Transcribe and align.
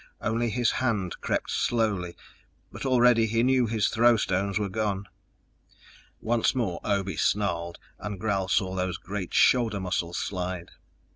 Only 0.21 0.49
his 0.49 0.71
hand 0.81 1.21
crept 1.21 1.51
slowly, 1.51 2.15
but 2.71 2.87
already 2.87 3.27
he 3.27 3.43
knew 3.43 3.67
his 3.67 3.87
throw 3.87 4.17
stones 4.17 4.57
were 4.57 4.67
gone. 4.67 5.07
Once 6.21 6.55
more 6.55 6.79
Obe 6.83 7.19
snarled, 7.19 7.77
and 7.99 8.19
Gral 8.19 8.47
saw 8.47 8.73
those 8.73 8.97
great 8.97 9.31
shoulder 9.31 9.79
muscles 9.79 10.17
slide. 10.17 10.71